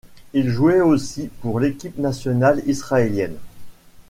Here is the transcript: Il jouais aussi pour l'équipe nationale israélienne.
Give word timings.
Il 0.33 0.49
jouais 0.49 0.81
aussi 0.81 1.29
pour 1.41 1.59
l'équipe 1.59 1.99
nationale 1.99 2.63
israélienne. 2.65 3.37